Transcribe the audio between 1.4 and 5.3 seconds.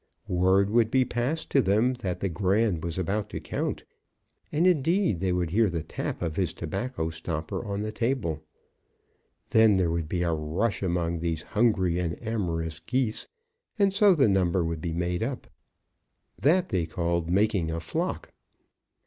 to them that the Grand was about to count, and indeed